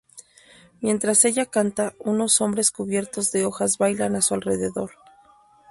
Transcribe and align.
Mientras 0.79 1.25
ella 1.25 1.45
canta, 1.45 1.93
unos 1.99 2.41
hombres 2.41 2.71
cubiertos 2.71 3.31
de 3.31 3.45
hojas 3.45 3.77
bailan 3.77 4.15
a 4.15 4.23
su 4.23 4.33
alrededor. 4.33 4.93